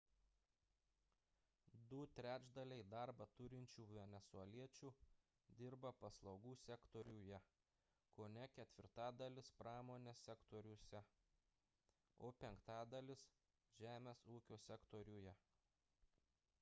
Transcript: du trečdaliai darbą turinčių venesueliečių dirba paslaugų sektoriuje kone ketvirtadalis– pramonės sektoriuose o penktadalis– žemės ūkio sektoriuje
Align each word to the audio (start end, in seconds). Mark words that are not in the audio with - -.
du 1.89 1.97
trečdaliai 2.19 2.85
darbą 2.93 3.25
turinčių 3.39 3.83
venesueliečių 3.91 4.89
dirba 5.59 5.91
paslaugų 6.05 6.53
sektoriuje 6.63 7.41
kone 8.15 8.47
ketvirtadalis– 8.55 9.51
pramonės 9.61 10.23
sektoriuose 10.31 11.03
o 12.29 12.33
penktadalis– 12.47 13.27
žemės 13.85 14.25
ūkio 14.41 14.59
sektoriuje 14.67 15.37